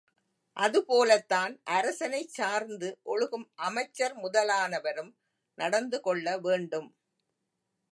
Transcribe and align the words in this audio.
அது 0.57 0.79
போலத்தான் 0.85 1.53
அரசனைச் 1.71 2.33
சார்ந்து 2.33 2.89
ஒழுகும் 3.05 3.45
அமைச்சர் 3.61 4.15
முதலானவரும் 4.15 5.11
நடந்துகொள்ள 5.57 6.37
வேண்டும். 6.39 6.89